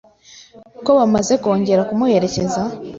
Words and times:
ko 0.85 0.91
bamaze 0.99 1.33
kongera 1.43 1.87
kumuherekeza 1.89 2.61